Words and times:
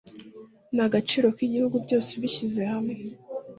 ni 0.73 0.81
agaciro 0.87 1.27
k'igihugu 1.37 1.75
byose 1.85 2.09
ubishyize 2.13 2.61
hamwe 2.71 2.93